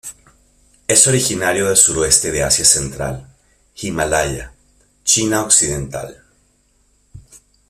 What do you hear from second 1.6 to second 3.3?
del suroeste de Asia Central,